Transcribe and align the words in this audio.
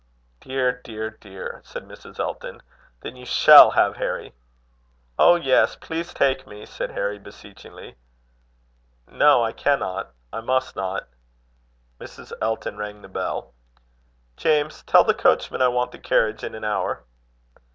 "Dear! 0.39 0.81
dear! 0.83 1.11
dear!" 1.11 1.61
said 1.63 1.83
Mrs. 1.87 2.17
Elton. 2.17 2.63
"Then 3.01 3.15
you 3.15 3.23
shall 3.23 3.69
have 3.75 3.97
Harry." 3.97 4.33
"Oh! 5.19 5.35
yes; 5.35 5.75
please 5.75 6.11
take 6.11 6.47
me," 6.47 6.65
said 6.65 6.89
Harry, 6.89 7.19
beseechingly. 7.19 7.97
"No, 9.07 9.43
I 9.43 9.51
cannot. 9.51 10.11
I 10.33 10.41
must 10.41 10.75
not." 10.75 11.07
Mrs. 11.99 12.33
Elton 12.41 12.77
rang 12.77 13.03
the 13.03 13.09
bell. 13.09 13.53
"James, 14.37 14.81
tell 14.85 15.03
the 15.03 15.13
coachman 15.13 15.61
I 15.61 15.67
want 15.67 15.91
the 15.91 15.99
carriage 15.99 16.43
in 16.43 16.55
an 16.55 16.63
hour." 16.63 17.03